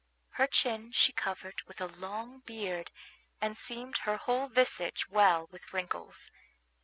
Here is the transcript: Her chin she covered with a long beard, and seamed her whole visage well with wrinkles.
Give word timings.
Her 0.31 0.47
chin 0.47 0.91
she 0.93 1.11
covered 1.13 1.61
with 1.67 1.79
a 1.79 1.85
long 1.85 2.39
beard, 2.39 2.91
and 3.39 3.55
seamed 3.55 3.97
her 3.97 4.17
whole 4.17 4.47
visage 4.49 5.07
well 5.09 5.45
with 5.51 5.71
wrinkles. 5.71 6.31